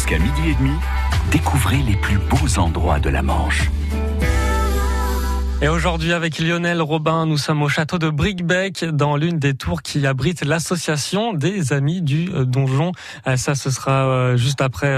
Jusqu'à 0.00 0.18
midi 0.18 0.48
et 0.48 0.54
demi, 0.54 0.72
découvrez 1.30 1.76
les 1.76 1.94
plus 1.94 2.16
beaux 2.16 2.58
endroits 2.58 2.98
de 2.98 3.10
la 3.10 3.20
Manche. 3.20 3.70
Et 5.60 5.68
aujourd'hui, 5.68 6.14
avec 6.14 6.38
Lionel 6.38 6.80
Robin, 6.80 7.26
nous 7.26 7.36
sommes 7.36 7.62
au 7.62 7.68
château 7.68 7.98
de 7.98 8.08
Bricbec, 8.08 8.82
dans 8.82 9.18
l'une 9.18 9.38
des 9.38 9.52
tours 9.52 9.82
qui 9.82 10.06
abrite 10.06 10.42
l'association 10.42 11.34
des 11.34 11.74
Amis 11.74 12.00
du 12.00 12.30
euh, 12.32 12.46
Donjon. 12.46 12.92
Euh, 13.26 13.36
ça, 13.36 13.54
ce 13.54 13.70
sera 13.70 14.06
euh, 14.06 14.36
juste 14.38 14.62
après, 14.62 14.96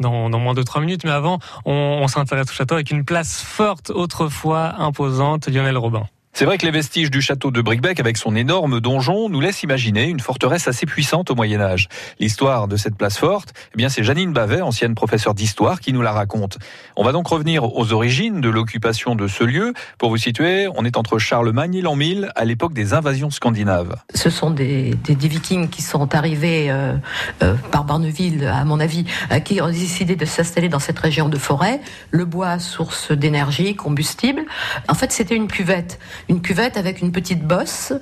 dans, 0.00 0.28
moins 0.30 0.54
de 0.54 0.64
trois 0.64 0.80
minutes. 0.80 1.04
Mais 1.04 1.12
avant, 1.12 1.38
on 1.64 2.08
s'intéresse 2.08 2.50
au 2.50 2.54
château 2.54 2.74
avec 2.74 2.90
une 2.90 3.04
place 3.04 3.40
forte, 3.40 3.90
autrefois 3.90 4.80
imposante. 4.80 5.46
Lionel 5.46 5.78
Robin. 5.78 6.08
C'est 6.36 6.46
vrai 6.46 6.58
que 6.58 6.66
les 6.66 6.72
vestiges 6.72 7.12
du 7.12 7.22
château 7.22 7.52
de 7.52 7.62
Bricbec, 7.62 8.00
avec 8.00 8.16
son 8.16 8.34
énorme 8.34 8.80
donjon, 8.80 9.28
nous 9.28 9.40
laissent 9.40 9.62
imaginer 9.62 10.08
une 10.08 10.18
forteresse 10.18 10.66
assez 10.66 10.84
puissante 10.84 11.30
au 11.30 11.36
Moyen 11.36 11.60
Âge. 11.60 11.88
L'histoire 12.18 12.66
de 12.66 12.76
cette 12.76 12.96
place 12.96 13.18
forte, 13.18 13.52
eh 13.72 13.76
bien, 13.76 13.88
c'est 13.88 14.02
Janine 14.02 14.32
Bavet, 14.32 14.60
ancienne 14.60 14.96
professeure 14.96 15.34
d'histoire, 15.34 15.78
qui 15.78 15.92
nous 15.92 16.02
la 16.02 16.10
raconte. 16.10 16.58
On 16.96 17.04
va 17.04 17.12
donc 17.12 17.28
revenir 17.28 17.76
aux 17.76 17.92
origines 17.92 18.40
de 18.40 18.48
l'occupation 18.48 19.14
de 19.14 19.28
ce 19.28 19.44
lieu. 19.44 19.74
Pour 19.96 20.10
vous 20.10 20.16
situer, 20.16 20.66
on 20.74 20.84
est 20.84 20.96
entre 20.96 21.20
Charlemagne 21.20 21.76
et 21.76 21.82
l'an 21.82 21.94
1000, 21.94 22.32
à 22.34 22.44
l'époque 22.44 22.74
des 22.74 22.94
invasions 22.94 23.30
scandinaves. 23.30 23.94
Ce 24.12 24.28
sont 24.28 24.50
des, 24.50 24.96
des, 25.04 25.28
vikings 25.28 25.68
qui 25.68 25.82
sont 25.82 26.16
arrivés 26.16 26.68
euh, 26.68 26.96
euh, 27.44 27.54
par 27.70 27.84
Barneville, 27.84 28.44
à 28.52 28.64
mon 28.64 28.80
avis, 28.80 29.04
euh, 29.30 29.38
qui 29.38 29.60
ont 29.60 29.70
décidé 29.70 30.16
de 30.16 30.24
s'installer 30.24 30.68
dans 30.68 30.80
cette 30.80 30.98
région 30.98 31.28
de 31.28 31.38
forêt. 31.38 31.80
Le 32.10 32.24
bois, 32.24 32.58
source 32.58 33.12
d'énergie, 33.12 33.76
combustible. 33.76 34.42
En 34.88 34.94
fait, 34.94 35.12
c'était 35.12 35.36
une 35.36 35.46
cuvette 35.46 36.00
une 36.28 36.40
cuvette 36.40 36.76
avec 36.76 37.00
une 37.00 37.12
petite 37.12 37.46
bosse 37.46 37.92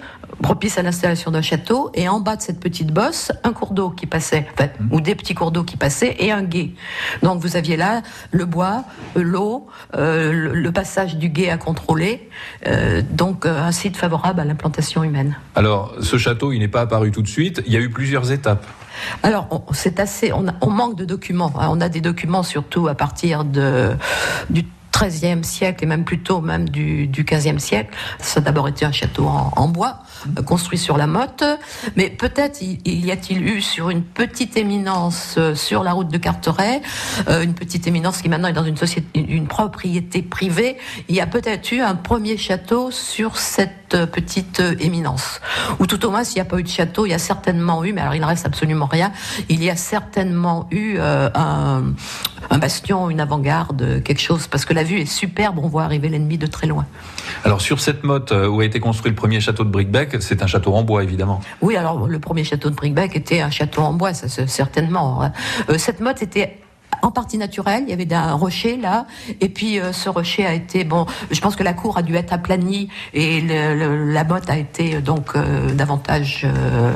propice 0.43 0.77
à 0.77 0.83
l'installation 0.83 1.31
d'un 1.31 1.41
château, 1.41 1.91
et 1.95 2.09
en 2.09 2.21
bas 2.21 2.37
de 2.37 2.43
cette 2.43 2.61
petite 2.61 2.93
bosse, 2.93 3.33
un 3.45 3.53
cours 3.53 3.73
d'eau 3.73 3.91
qui 3.91 4.07
passait, 4.07 4.47
ou 4.91 5.01
des 5.01 5.15
petits 5.15 5.35
cours 5.35 5.53
d'eau 5.53 5.63
qui 5.63 5.77
passaient, 5.77 6.17
et 6.19 6.33
un 6.33 6.43
guet. 6.43 6.71
Donc 7.23 7.41
vous 7.41 7.57
aviez 7.57 7.77
là 7.77 8.03
le 8.31 8.45
bois, 8.45 8.85
l'eau, 9.15 9.67
euh, 9.95 10.51
le 10.53 10.73
passage 10.73 11.17
du 11.17 11.29
guet 11.29 11.51
à 11.51 11.57
contrôler, 11.57 12.29
euh, 12.67 13.03
donc 13.09 13.47
euh, 13.47 13.63
un 13.63 13.73
site 13.73 13.97
favorable 13.97 14.41
à 14.41 14.45
l'implantation 14.45 15.05
humaine. 15.05 15.37
Alors 15.55 15.95
ce 16.01 16.19
château, 16.19 16.53
il 16.53 16.59
n'est 16.59 16.69
pas 16.69 16.83
apparu 16.83 17.13
tout 17.13 17.23
de 17.23 17.29
suite, 17.29 17.63
il 17.67 17.73
y 17.73 17.77
a 17.77 17.81
eu 17.81 17.91
plusieurs 17.91 18.33
étapes. 18.33 18.67
Alors, 19.23 19.49
c'est 19.73 20.01
assez. 20.01 20.33
On, 20.33 20.71
manque 20.71 20.97
de 20.97 21.07
documents. 21.07 21.53
Hein. 21.59 21.69
On 21.71 21.81
a 21.81 21.89
des 21.89 22.03
documents 22.03 22.43
surtout 22.43 22.89
à 22.89 22.95
partir 22.95 23.43
de, 23.45 23.97
du 24.51 24.65
XIIIe 25.09 25.45
siècle 25.45 25.85
et 25.85 25.87
même 25.87 26.05
plutôt 26.05 26.41
même 26.41 26.69
du, 26.69 27.07
du 27.07 27.25
XVe 27.25 27.59
siècle. 27.59 27.95
Ça 28.19 28.41
a 28.41 28.43
d'abord 28.43 28.69
été 28.69 28.85
un 28.85 28.93
château 28.93 29.27
en, 29.27 29.69
bois, 29.69 29.99
euh, 30.39 30.43
construit 30.43 30.79
sur 30.79 30.97
la 30.97 31.07
motte, 31.07 31.45
mais 31.97 32.11
peut-être 32.11 32.61
y 32.63 33.11
a-t-il 33.11 33.43
eu 33.43 33.61
sur 33.61 33.91
une 33.91 34.03
petite 34.03 34.57
éminence 34.57 35.37
euh, 35.39 35.55
sur 35.55 35.83
la 35.83 35.93
route 35.93 36.09
de 36.09 36.19
Carteret, 36.19 36.83
euh, 37.29 37.43
une 37.43 37.55
petite 37.55 37.87
éminence 37.87 38.23
qui 38.23 38.29
maintenant 38.29 38.49
est 38.49 38.53
dans 38.53 38.65
une 38.65 38.77
société, 38.77 39.07
une 39.19 39.47
propriété 39.47 40.23
privée, 40.23 40.77
il 41.09 41.15
y 41.15 41.21
a 41.21 41.27
peut-être 41.27 41.73
eu 41.73 41.81
un 41.81 41.95
premier 41.95 42.37
château 42.37 42.91
sur 42.91 43.37
cette 43.37 43.97
petite 44.11 44.63
éminence. 44.81 45.41
Ou 45.79 45.87
tout 45.87 46.05
au 46.07 46.11
moins, 46.11 46.25
s'il 46.25 46.37
n'y 46.37 46.41
a 46.41 46.47
pas 46.47 46.59
eu 46.59 46.63
de 46.63 46.69
château, 46.69 47.05
il 47.05 47.11
y 47.11 47.15
a 47.15 47.19
certainement 47.19 47.85
eu, 47.85 47.93
mais 47.93 48.01
alors 48.01 48.15
il 48.15 48.21
ne 48.21 48.27
reste 48.27 48.47
absolument 48.47 48.87
rien, 48.87 49.13
il 49.49 49.63
y 49.63 49.69
a 49.69 49.77
certainement 49.77 50.67
eu 50.71 50.99
un, 50.99 51.93
un 52.53 52.59
bastion, 52.59 53.09
une 53.09 53.21
avant-garde, 53.21 54.03
quelque 54.05 54.21
chose, 54.21 54.47
parce 54.47 54.67
que 54.67 54.75
la 54.75 54.85
vue 54.85 55.01
est 55.01 55.07
superbe, 55.07 55.59
on 55.59 55.69
voit 55.69 55.85
arriver 55.85 56.11
l'ennemi 56.11 56.37
de 56.37 56.47
très 56.47 56.67
loin. 56.67 56.87
Alors 57.45 57.63
sur 57.63 57.81
cette 57.81 58.05
motte 58.05 58.31
euh, 58.31 58.47
où 58.47 58.61
a 58.61 58.65
été 58.67 58.79
construit 58.79 59.11
le 59.11 59.17
premier 59.17 59.41
château 59.41 59.65
de 59.65 59.71
Bricbec, 59.71 60.17
c'est 60.21 60.43
un 60.43 60.47
château 60.47 60.75
en 60.75 60.83
bois 60.83 61.03
évidemment. 61.03 61.41
Oui, 61.63 61.77
alors 61.77 62.07
le 62.07 62.19
premier 62.19 62.45
château 62.45 62.69
de 62.69 62.75
Bricbec 62.75 63.17
était 63.17 63.41
un 63.41 63.51
château 63.51 63.81
en 63.81 63.95
bois, 63.95 64.13
ça, 64.13 64.29
certainement. 64.47 65.23
Hein. 65.23 65.33
Euh, 65.71 65.79
cette 65.79 66.01
motte 66.01 66.23
était 66.23 66.59
en 67.03 67.11
partie 67.11 67.37
naturelle. 67.37 67.85
Il 67.87 67.91
y 67.91 67.93
avait 67.93 68.13
un 68.15 68.35
rocher 68.35 68.77
là, 68.77 69.07
et 69.41 69.49
puis 69.49 69.79
euh, 69.79 69.93
ce 69.93 70.09
rocher 70.09 70.47
a 70.47 70.55
été 70.55 70.85
bon. 70.85 71.05
Je 71.31 71.41
pense 71.41 71.57
que 71.57 71.65
la 71.65 71.75
cour 71.75 71.99
a 71.99 72.03
dû 72.03 72.15
être 72.15 72.33
aplanie 72.33 72.89
et 73.13 73.41
la 73.43 74.25
motte 74.25 74.49
a 74.49 74.57
été 74.57 74.95
euh, 74.97 75.01
donc 75.01 75.35
euh, 75.35 75.73
davantage 75.75 76.47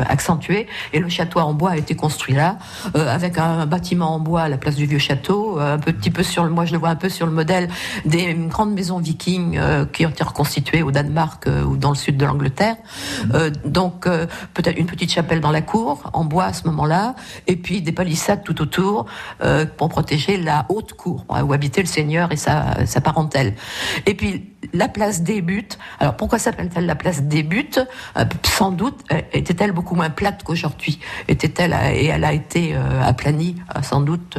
accentuée. 0.08 0.68
Et 0.92 1.00
le 1.00 1.08
château 1.08 1.40
en 1.40 1.52
bois 1.52 1.70
a 1.70 1.76
été 1.76 1.94
construit 1.96 2.34
là, 2.34 2.58
avec 2.94 3.38
un, 3.38 3.66
bâtiment 3.66 4.14
en 4.14 4.20
bois 4.20 4.42
à 4.42 4.48
la 4.48 4.58
place 4.58 4.76
du 4.76 4.86
vieux 4.86 4.98
château, 4.98 5.58
un 5.58 5.78
petit 5.78 6.10
peu 6.10 6.22
sur 6.22 6.44
le, 6.44 6.50
moi 6.50 6.64
je 6.64 6.72
le 6.72 6.78
vois 6.78 6.90
un 6.90 6.96
peu 6.96 7.08
sur 7.08 7.26
le 7.26 7.32
modèle 7.32 7.68
des 8.04 8.32
grandes 8.34 8.72
maisons 8.72 8.98
vikings 8.98 9.58
qui 9.92 10.06
ont 10.06 10.10
été 10.10 10.22
reconstituées 10.22 10.82
au 10.82 10.92
Danemark 10.92 11.48
ou 11.66 11.76
dans 11.76 11.90
le 11.90 11.96
sud 11.96 12.16
de 12.16 12.24
l'Angleterre. 12.24 12.76
donc 13.64 14.02
peut-être 14.04 14.78
une 14.78 14.86
petite 14.86 15.10
chapelle 15.10 15.40
dans 15.40 15.50
la 15.50 15.62
cour 15.62 16.10
en 16.12 16.24
bois 16.24 16.44
à 16.44 16.52
ce 16.52 16.66
moment-là, 16.68 17.14
et 17.48 17.56
puis 17.56 17.82
des 17.82 17.92
palissades 17.92 18.44
tout 18.44 18.60
autour 18.62 19.06
pour 19.76 19.88
protéger 19.96 20.36
la 20.36 20.66
haute 20.68 20.92
cour 20.92 21.24
où 21.30 21.54
habitait 21.54 21.80
le 21.80 21.86
seigneur 21.86 22.30
et 22.30 22.36
sa, 22.36 22.84
sa 22.84 23.00
parentèle. 23.00 23.54
Et 24.04 24.12
puis 24.12 24.52
la 24.74 24.88
place 24.88 25.22
débute. 25.22 25.78
Alors 26.00 26.16
pourquoi 26.18 26.38
s'appelle-t-elle 26.38 26.84
la 26.84 26.96
place 26.96 27.22
débute 27.22 27.80
euh, 28.18 28.26
Sans 28.44 28.72
doute 28.72 28.98
euh, 29.10 29.22
était-elle 29.32 29.72
beaucoup 29.72 29.94
moins 29.94 30.10
plate 30.10 30.42
qu'aujourd'hui? 30.42 31.00
Était-elle 31.28 31.72
euh, 31.72 31.94
et 31.94 32.04
elle 32.06 32.24
a 32.24 32.34
été 32.34 32.76
aplanie 33.02 33.56
sans 33.82 34.02
doute. 34.02 34.38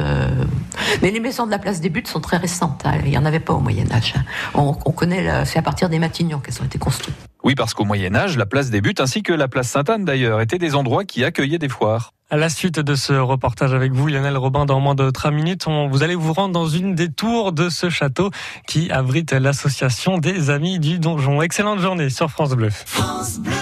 Mais 1.02 1.10
les 1.10 1.18
maisons 1.18 1.44
de 1.44 1.50
la 1.50 1.58
place 1.58 1.80
débute 1.80 2.06
sont 2.06 2.20
très 2.20 2.36
récentes. 2.36 2.82
Hein. 2.84 2.92
Il 3.04 3.10
n'y 3.10 3.18
en 3.18 3.24
avait 3.24 3.40
pas 3.40 3.54
au 3.54 3.60
Moyen 3.60 3.90
Âge. 3.90 4.14
Hein. 4.16 4.22
On, 4.54 4.76
on, 4.84 4.92
connaît, 4.92 5.44
c'est 5.44 5.58
à 5.58 5.62
partir 5.62 5.88
des 5.88 5.98
Matignons 5.98 6.38
qu'elles 6.38 6.62
ont 6.62 6.66
été 6.66 6.78
construites. 6.78 7.16
Oui, 7.48 7.54
parce 7.54 7.72
qu'au 7.72 7.86
Moyen 7.86 8.14
Âge, 8.14 8.36
la 8.36 8.44
place 8.44 8.68
des 8.68 8.82
Buttes 8.82 9.00
ainsi 9.00 9.22
que 9.22 9.32
la 9.32 9.48
place 9.48 9.70
Sainte-Anne 9.70 10.04
d'ailleurs 10.04 10.42
étaient 10.42 10.58
des 10.58 10.74
endroits 10.74 11.06
qui 11.06 11.24
accueillaient 11.24 11.56
des 11.56 11.70
foires. 11.70 12.12
À 12.28 12.36
la 12.36 12.50
suite 12.50 12.78
de 12.78 12.94
ce 12.94 13.14
reportage 13.14 13.72
avec 13.72 13.92
vous, 13.92 14.06
Lionel 14.06 14.36
Robin, 14.36 14.66
dans 14.66 14.80
moins 14.80 14.94
de 14.94 15.08
3 15.08 15.30
minutes, 15.30 15.64
vous 15.66 16.02
allez 16.02 16.14
vous 16.14 16.34
rendre 16.34 16.52
dans 16.52 16.68
une 16.68 16.94
des 16.94 17.10
tours 17.10 17.52
de 17.52 17.70
ce 17.70 17.88
château 17.88 18.30
qui 18.66 18.90
abrite 18.90 19.32
l'association 19.32 20.18
des 20.18 20.50
Amis 20.50 20.78
du 20.78 20.98
Donjon. 20.98 21.40
Excellente 21.40 21.78
journée 21.78 22.10
sur 22.10 22.30
France 22.30 22.50
Bleu. 22.50 22.68
France 22.68 23.38
Bleu. 23.38 23.54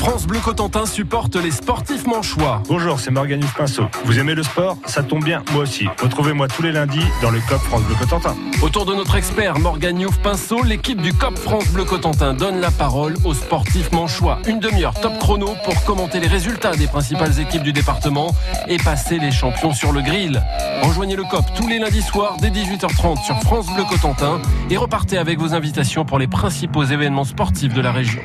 France 0.00 0.26
Bleu 0.26 0.40
Cotentin 0.40 0.86
supporte 0.86 1.36
les 1.36 1.50
sportifs 1.50 2.06
manchois. 2.06 2.62
Bonjour, 2.68 2.98
c'est 2.98 3.10
Morgan 3.10 3.38
Pinceau. 3.54 3.84
Vous 4.06 4.18
aimez 4.18 4.34
le 4.34 4.42
sport? 4.42 4.78
Ça 4.86 5.02
tombe 5.02 5.22
bien, 5.22 5.42
moi 5.52 5.64
aussi. 5.64 5.88
Retrouvez-moi 6.00 6.48
tous 6.48 6.62
les 6.62 6.72
lundis 6.72 7.04
dans 7.20 7.30
le 7.30 7.38
COP 7.40 7.60
France 7.60 7.82
Bleu 7.82 7.94
Cotentin. 7.96 8.34
Autour 8.62 8.86
de 8.86 8.94
notre 8.94 9.16
expert 9.16 9.58
Morgan 9.58 10.00
Youf 10.00 10.16
Pinceau, 10.20 10.62
l'équipe 10.62 11.02
du 11.02 11.12
COP 11.12 11.36
France 11.36 11.68
Bleu 11.68 11.84
Cotentin 11.84 12.32
donne 12.32 12.60
la 12.60 12.70
parole 12.70 13.14
aux 13.24 13.34
sportifs 13.34 13.92
manchois. 13.92 14.38
Une 14.46 14.58
demi-heure 14.58 14.94
top 14.94 15.18
chrono 15.18 15.54
pour 15.66 15.84
commenter 15.84 16.18
les 16.18 16.28
résultats 16.28 16.74
des 16.74 16.86
principales 16.86 17.38
équipes 17.38 17.62
du 17.62 17.74
département 17.74 18.34
et 18.68 18.78
passer 18.78 19.18
les 19.18 19.30
champions 19.30 19.74
sur 19.74 19.92
le 19.92 20.00
grill. 20.00 20.42
Rejoignez 20.82 21.16
le 21.16 21.24
COP 21.24 21.44
tous 21.54 21.68
les 21.68 21.78
lundis 21.78 22.00
soirs 22.00 22.38
dès 22.40 22.48
18h30 22.48 23.22
sur 23.22 23.38
France 23.42 23.66
Bleu 23.74 23.84
Cotentin 23.84 24.40
et 24.70 24.78
repartez 24.78 25.18
avec 25.18 25.38
vos 25.38 25.52
invitations 25.52 26.06
pour 26.06 26.18
les 26.18 26.26
principaux 26.26 26.84
événements 26.84 27.24
sportifs 27.24 27.74
de 27.74 27.82
la 27.82 27.92
région. 27.92 28.22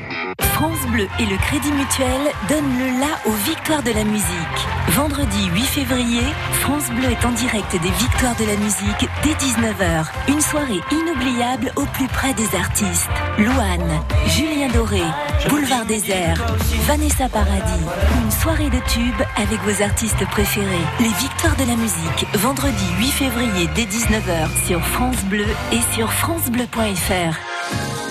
France 0.56 0.86
Bleu 0.90 1.06
et 1.18 1.26
le 1.26 1.36
Crédit 1.36 1.70
Mutuel 1.70 2.32
donnent 2.48 2.78
le 2.78 2.98
la 2.98 3.30
aux 3.30 3.36
victoires 3.44 3.82
de 3.82 3.90
la 3.90 4.04
musique. 4.04 4.58
Vendredi 4.88 5.50
8 5.52 5.60
février, 5.60 6.22
France 6.62 6.88
Bleu 6.92 7.10
est 7.10 7.26
en 7.26 7.32
direct 7.32 7.72
des 7.72 7.90
victoires 7.90 8.34
de 8.36 8.46
la 8.46 8.56
musique 8.56 9.06
dès 9.22 9.34
19h. 9.34 10.06
Une 10.28 10.40
soirée 10.40 10.80
inoubliable 10.90 11.72
au 11.76 11.84
plus 11.84 12.08
près 12.08 12.32
des 12.32 12.56
artistes. 12.56 13.10
Louane, 13.36 14.00
Julien 14.28 14.68
Doré, 14.68 15.02
Boulevard 15.50 15.84
Désert, 15.84 16.42
Vanessa 16.86 17.28
Paradis. 17.28 17.84
Une 18.24 18.30
soirée 18.30 18.70
de 18.70 18.80
tubes 18.88 19.26
avec 19.36 19.60
vos 19.60 19.82
artistes 19.82 20.26
préférés. 20.30 20.86
Les 21.00 21.12
victoires 21.20 21.56
de 21.56 21.64
la 21.64 21.76
musique, 21.76 22.26
vendredi 22.32 22.86
8 22.98 23.10
février 23.10 23.68
dès 23.74 23.84
19h 23.84 24.48
sur 24.66 24.80
France 24.80 25.22
Bleu 25.24 25.44
et 25.70 25.94
sur 25.94 26.10
francebleu.fr. 26.10 28.05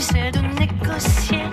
c'est 0.00 0.30
de 0.32 0.40
négocier 0.58 1.44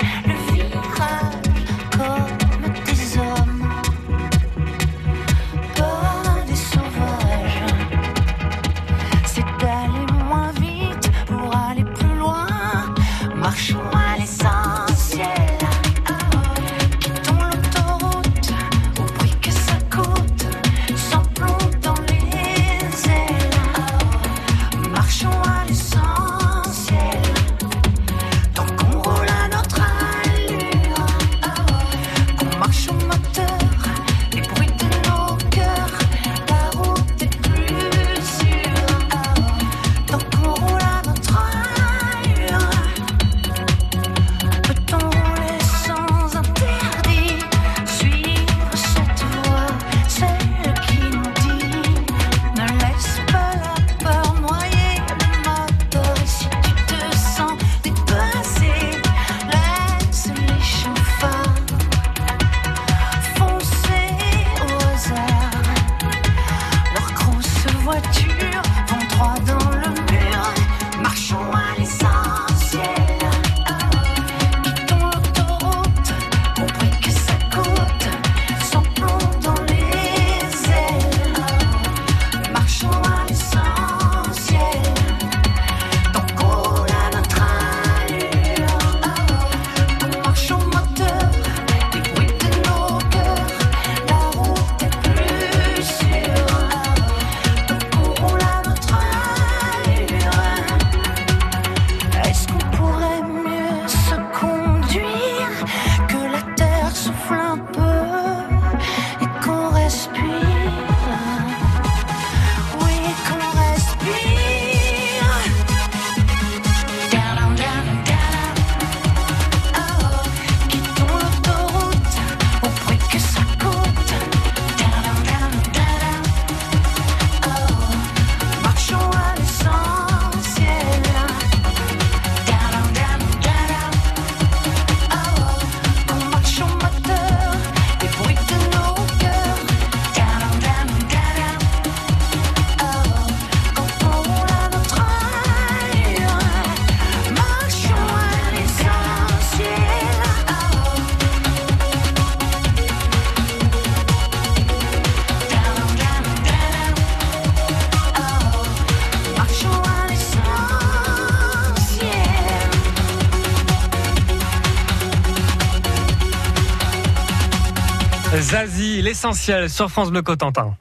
l'essentiel 169.22 169.70
sur 169.70 169.92
France 169.92 170.10
Bleu 170.10 170.24
Cotentin. 170.24 170.76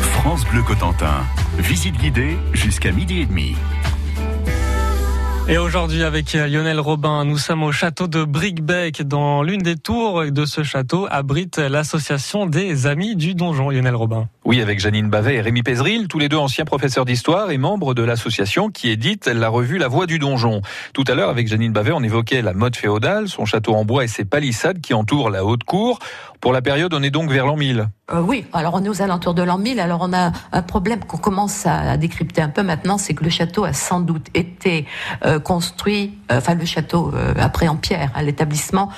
France 0.00 0.46
Bleu 0.46 0.62
Cotentin. 0.62 1.20
Visite 1.58 1.98
guidée 1.98 2.38
jusqu'à 2.54 2.90
midi 2.90 3.20
et 3.20 3.26
demi. 3.26 3.56
Et 5.48 5.58
aujourd'hui, 5.58 6.02
avec 6.02 6.32
Lionel 6.32 6.80
Robin, 6.80 7.26
nous 7.26 7.36
sommes 7.36 7.62
au 7.62 7.72
château 7.72 8.06
de 8.06 8.24
Bricbec. 8.24 9.02
Dans 9.02 9.42
l'une 9.42 9.60
des 9.60 9.76
tours 9.76 10.24
de 10.24 10.46
ce 10.46 10.62
château 10.62 11.06
abrite 11.10 11.58
l'association 11.58 12.46
des 12.46 12.86
Amis 12.86 13.16
du 13.16 13.34
Donjon. 13.34 13.68
Lionel 13.68 13.96
Robin. 13.96 14.30
Oui, 14.46 14.60
avec 14.60 14.78
Janine 14.78 15.08
Bavet 15.08 15.36
et 15.36 15.40
Rémi 15.40 15.62
Pézeril, 15.62 16.06
tous 16.06 16.18
les 16.18 16.28
deux 16.28 16.36
anciens 16.36 16.66
professeurs 16.66 17.06
d'histoire 17.06 17.50
et 17.50 17.56
membres 17.56 17.94
de 17.94 18.02
l'association 18.02 18.68
qui 18.68 18.90
édite 18.90 19.26
la 19.26 19.48
revue 19.48 19.78
La 19.78 19.88
Voix 19.88 20.04
du 20.04 20.18
Donjon. 20.18 20.60
Tout 20.92 21.04
à 21.08 21.14
l'heure, 21.14 21.30
avec 21.30 21.48
Janine 21.48 21.72
Bavet, 21.72 21.92
on 21.92 22.02
évoquait 22.02 22.42
la 22.42 22.52
mode 22.52 22.76
féodale, 22.76 23.26
son 23.26 23.46
château 23.46 23.74
en 23.74 23.86
bois 23.86 24.04
et 24.04 24.08
ses 24.08 24.26
palissades 24.26 24.82
qui 24.82 24.92
entourent 24.92 25.30
la 25.30 25.46
haute 25.46 25.64
cour. 25.64 25.98
Pour 26.42 26.52
la 26.52 26.60
période, 26.60 26.92
on 26.92 27.02
est 27.02 27.08
donc 27.08 27.30
vers 27.30 27.46
l'an 27.46 27.56
1000. 27.56 27.88
Euh, 28.12 28.20
oui, 28.20 28.44
alors 28.52 28.74
on 28.74 28.84
est 28.84 28.88
aux 28.90 29.00
alentours 29.00 29.32
de 29.32 29.42
l'an 29.42 29.56
1000. 29.56 29.80
Alors 29.80 30.00
on 30.02 30.12
a 30.12 30.30
un 30.52 30.60
problème 30.60 31.02
qu'on 31.02 31.16
commence 31.16 31.64
à, 31.64 31.96
décrypter 31.96 32.42
un 32.42 32.50
peu 32.50 32.62
maintenant, 32.62 32.98
c'est 32.98 33.14
que 33.14 33.24
le 33.24 33.30
château 33.30 33.64
a 33.64 33.72
sans 33.72 34.00
doute 34.00 34.26
été 34.34 34.86
euh, 35.24 35.40
construit, 35.40 36.18
euh, 36.30 36.36
enfin 36.36 36.54
le 36.54 36.66
château 36.66 37.14
après 37.38 37.66
en 37.66 37.76
pierre, 37.76 38.10
à 38.14 38.22
l'établissement, 38.22 38.90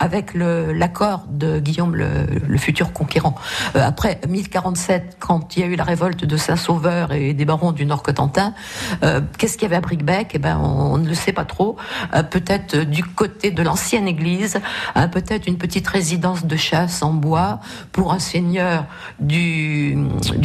avec 0.00 0.34
l'accord 0.34 1.26
de 1.28 1.60
Guillaume 1.60 1.94
le, 1.94 2.58
futur 2.58 2.92
conquérant. 2.92 3.36
après 3.74 4.20
1047, 4.80 5.16
quand 5.18 5.56
il 5.56 5.60
y 5.60 5.62
a 5.62 5.66
eu 5.66 5.76
la 5.76 5.84
révolte 5.84 6.24
de 6.24 6.36
Saint-Sauveur 6.36 7.12
et 7.12 7.34
des 7.34 7.44
barons 7.44 7.72
du 7.72 7.84
Nord-Cotentin, 7.84 8.54
qu'est-ce 9.38 9.54
qu'il 9.54 9.62
y 9.62 9.66
avait 9.66 9.76
à 9.76 9.80
Bricbec 9.80 10.32
Eh 10.34 10.38
ben, 10.38 10.58
on, 10.58 10.98
ne 10.98 11.08
le 11.08 11.14
sait 11.14 11.32
pas 11.32 11.44
trop. 11.44 11.76
peut-être 12.30 12.76
du 12.76 13.04
côté 13.04 13.50
de 13.50 13.62
l'ancienne 13.62 14.08
église, 14.08 14.60
peut-être 15.12 15.46
une 15.46 15.58
petite 15.58 15.86
résidence 15.86 16.44
de 16.44 16.56
chasse 16.56 17.02
en 17.02 17.12
bois 17.12 17.60
pour 17.92 18.12
un 18.12 18.18
seigneur 18.18 18.86
du, 19.18 19.98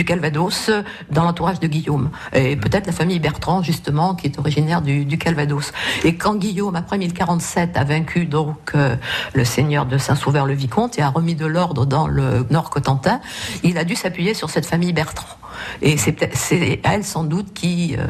Calvados 0.05 0.69
dans 1.09 1.23
l'entourage 1.23 1.59
de 1.59 1.67
Guillaume. 1.67 2.09
Et 2.33 2.55
peut-être 2.55 2.87
la 2.87 2.93
famille 2.93 3.19
Bertrand, 3.19 3.63
justement, 3.63 4.15
qui 4.15 4.27
est 4.27 4.37
originaire 4.37 4.81
du, 4.81 5.17
Calvados. 5.17 5.71
Et 6.03 6.15
quand 6.15 6.35
Guillaume, 6.35 6.75
après 6.75 6.97
1047, 6.97 7.77
a 7.77 7.83
vaincu 7.83 8.25
donc 8.25 8.71
euh, 8.75 8.95
le 9.33 9.45
seigneur 9.45 9.85
de 9.85 9.97
Saint-Sauveur-le-Vicomte 9.97 10.99
et 10.99 11.01
a 11.01 11.09
remis 11.09 11.35
de 11.35 11.45
l'ordre 11.45 11.85
dans 11.85 12.07
le 12.07 12.45
Nord-Cotentin, 12.49 13.21
il 13.63 13.77
a 13.77 13.83
dû 13.83 13.95
s'appuyer 13.95 14.24
sur 14.33 14.49
cette 14.49 14.65
famille 14.65 14.93
Bertrand. 14.93 15.37
Et 15.81 15.97
c'est 15.97 16.79
elle 16.83 17.03
sans 17.03 17.23
doute 17.23 17.53
qui, 17.53 17.95
euh, 17.97 18.07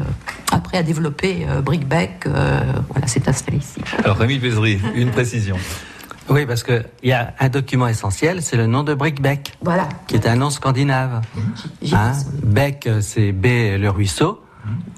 après, 0.52 0.78
a 0.78 0.82
développé 0.82 1.46
euh, 1.48 1.60
Brickbeck, 1.60 2.26
voilà, 2.26 3.06
s'est 3.06 3.28
installée 3.28 3.58
ici. 3.58 3.80
Alors 4.02 4.16
Rémi 4.16 4.38
Pézery, 4.38 4.80
une 4.94 5.10
précision. 5.10 5.56
Oui, 6.28 6.44
parce 6.44 6.64
qu'il 6.64 6.84
y 7.04 7.12
a 7.12 7.34
un 7.38 7.48
document 7.48 7.86
essentiel, 7.86 8.42
c'est 8.42 8.56
le 8.56 8.66
nom 8.66 8.82
de 8.82 8.94
Brickbeck. 8.94 9.52
Voilà. 9.62 9.88
Qui 10.08 10.16
est 10.16 10.26
un 10.26 10.34
nom 10.34 10.50
scandinave. 10.50 11.22
Hein? 11.92 12.12
Beck, 12.42 12.88
c'est 13.00 13.30
B, 13.30 13.46
le 13.78 13.88
ruisseau, 13.90 14.42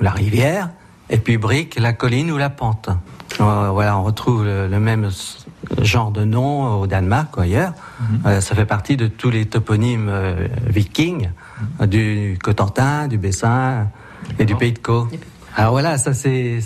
la 0.00 0.10
rivière, 0.10 0.70
et 1.10 1.18
puis 1.18 1.36
Brick, 1.36 1.78
la 1.78 1.92
colline 1.92 2.30
ou 2.30 2.38
la 2.38 2.50
pente. 2.50 2.88
Euh, 3.40 3.70
voilà, 3.70 3.98
on 3.98 4.02
retrouve 4.02 4.44
le, 4.44 4.68
même 4.80 5.10
genre 5.80 6.10
de 6.10 6.24
nom 6.24 6.80
au 6.80 6.86
Danemark 6.86 7.36
ou 7.36 7.40
ailleurs. 7.40 7.72
Mhm. 8.00 8.20
Euh, 8.26 8.40
ça 8.40 8.54
fait 8.54 8.66
partie 8.66 8.96
de 8.96 9.06
tous 9.06 9.30
les 9.30 9.46
toponymes 9.46 10.08
euh, 10.08 10.48
vikings, 10.66 11.30
du 11.86 12.38
Cotentin, 12.42 13.08
du 13.08 13.18
Bessin 13.18 13.88
et 14.38 14.44
du 14.44 14.56
Pays 14.56 14.72
de 14.72 14.78
Caux. 14.78 15.08
Alors 15.58 15.72
voilà, 15.72 15.98
ça 15.98 16.14
c'est 16.14 16.60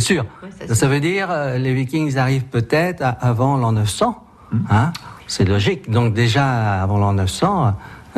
sûr. 0.00 0.26
ça, 0.70 0.86
veut 0.86 1.00
dire 1.00 1.28
euh, 1.30 1.56
les 1.56 1.72
Vikings 1.72 2.18
arrivent 2.18 2.44
peut-être 2.44 3.02
avant 3.20 3.56
l'an 3.56 3.72
900. 3.72 4.22
Hmm. 4.52 4.58
Hein 4.70 4.92
c'est 5.26 5.46
logique. 5.46 5.90
Donc 5.90 6.12
déjà 6.12 6.82
avant 6.82 6.98
l'an 6.98 7.14
900, 7.14 7.66
euh, 7.66 7.70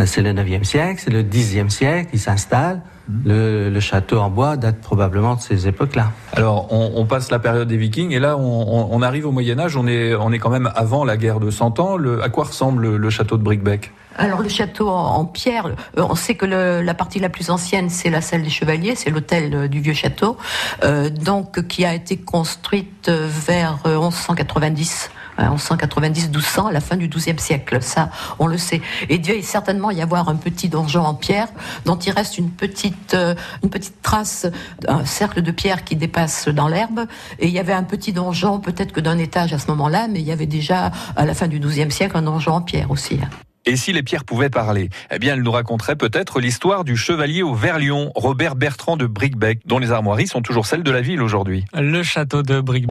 c'est 0.05 0.23
le 0.23 0.33
9e 0.33 0.65
siècle, 0.65 1.01
c'est 1.03 1.11
le 1.11 1.23
10e 1.23 1.71
siècle, 1.71 2.11
ils 2.13 2.21
s'installent. 2.21 2.83
Hmm. 3.09 3.23
Le, 3.25 3.81
château 3.81 4.19
en 4.19 4.31
bois 4.31 4.57
date 4.57 4.81
probablement 4.81 5.37
de 5.37 5.41
ces 5.41 5.69
époques-là. 5.69 6.11
Alors, 6.33 6.73
on, 6.73 7.07
passe 7.07 7.31
la 7.31 7.39
période 7.39 7.69
des 7.69 7.77
Vikings 7.77 8.11
et 8.11 8.19
là, 8.19 8.37
on, 8.37 9.01
arrive 9.01 9.27
au 9.27 9.31
Moyen 9.31 9.61
Âge. 9.61 9.77
On 9.77 9.87
est, 9.87 10.15
on 10.15 10.33
est 10.33 10.41
quand 10.41 10.51
même 10.51 10.71
avant 10.75 11.05
la 11.05 11.17
guerre 11.17 11.39
de 11.39 11.51
Cent 11.51 11.79
Ans. 11.79 11.97
Le, 11.97 12.21
à 12.23 12.31
quoi 12.31 12.45
ressemble 12.45 12.97
le, 12.97 13.11
château 13.11 13.37
de 13.37 13.43
Brickbeck 13.43 13.93
alors 14.19 14.41
le 14.41 14.49
château 14.49 14.89
en, 14.89 15.27
pierre, 15.27 15.67
euh, 15.67 15.73
on 16.09 16.15
sait 16.15 16.37
que 16.37 16.47
la 16.47 16.95
partie 16.95 17.19
la 17.19 17.29
plus 17.29 17.51
ancienne, 17.51 17.91
c'est 17.91 18.09
la 18.09 18.23
salle 18.23 18.43
des 18.43 18.49
chevaliers, 18.49 18.95
c'est 18.95 19.11
l'hôtel 19.11 19.55
euh, 19.55 19.69
du 19.69 19.81
vieux 19.81 19.93
château, 19.93 20.39
euh, 20.85 21.11
donc 21.11 21.67
qui 21.67 21.85
a 21.85 21.93
été 21.93 22.17
construite 22.17 23.11
vers 23.11 23.79
1190. 23.85 25.11
1190-1200, 25.39 26.69
à 26.69 26.73
la 26.73 26.81
fin 26.81 26.97
du 26.97 27.09
XIIe 27.09 27.39
siècle. 27.39 27.83
Ça, 27.83 28.11
on 28.39 28.47
le 28.47 28.59
sait. 28.59 28.81
Et 29.09 29.19
Dieu 29.19 29.37
est 29.37 29.43
certainement 29.43 29.91
y 29.91 30.03
avoir 30.03 30.29
un 30.29 30.37
petit 30.37 30.69
donjon 30.69 31.03
en 31.03 31.15
pierre 31.15 31.49
dont 31.85 31.97
il 31.97 32.13
reste 32.13 32.39
une 32.39 32.51
petite, 32.51 33.17
une 33.63 33.71
petite 33.71 34.03
trace, 34.03 34.47
un 34.89 35.05
cercle 35.05 35.43
de 35.43 35.51
pierre 35.51 35.85
qui 35.85 35.97
dépasse 35.97 36.49
dans 36.49 36.69
l'herbe. 36.69 37.07
Et 37.39 37.47
il 37.47 37.53
y 37.53 37.59
avait 37.59 37.73
un 37.73 37.85
petit 37.85 38.13
donjon, 38.13 38.61
peut-être 38.61 38.93
que 38.93 39.01
d'un 39.01 39.19
étage 39.19 39.53
à 39.53 39.59
ce 39.59 39.69
moment-là, 39.69 40.09
mais 40.09 40.21
il 40.21 40.27
y 40.27 40.33
avait 40.33 40.47
déjà, 40.47 40.91
à 41.17 41.25
la 41.25 41.35
fin 41.35 41.49
du 41.49 41.59
XIIe 41.59 41.91
siècle, 41.91 42.17
un 42.17 42.23
donjon 42.23 42.53
en 42.53 42.63
pierre 42.63 42.91
aussi. 42.91 43.19
Hein. 43.23 43.29
Et 43.69 43.75
si 43.75 43.93
les 43.93 44.05
pierres 44.05 44.25
pouvaient 44.25 44.49
parler? 44.49 44.91
Eh 45.11 45.19
bien, 45.19 45.35
elle 45.35 45.43
nous 45.43 45.51
raconterait 45.51 45.97
peut-être 45.97 46.39
l'histoire 46.39 46.85
du 46.85 46.97
chevalier 46.97 47.43
au 47.43 47.53
Verlion, 47.53 48.13
Robert 48.15 48.55
Bertrand 48.55 48.97
de 48.97 49.07
Bricbec, 49.07 49.59
dont 49.67 49.81
les 49.81 49.91
armoiries 49.91 50.29
sont 50.29 50.41
toujours 50.41 50.67
celles 50.67 50.85
de 50.85 50.91
la 50.93 51.01
ville 51.01 51.21
aujourd'hui. 51.21 51.65
Le 51.75 52.05
château 52.05 52.45
de 52.45 52.61
Bricbec 52.61 52.77